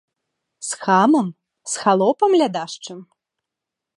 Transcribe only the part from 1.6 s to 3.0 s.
з халопам лядашчым?!